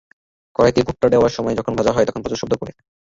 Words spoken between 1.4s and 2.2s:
পর যখন ভাজা হয়,-